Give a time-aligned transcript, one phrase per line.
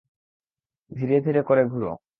[0.91, 1.91] ধীরে করে ঘুরো।